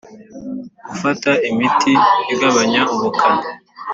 [0.89, 1.93] gufata imiti
[2.33, 3.45] igabanya ubukana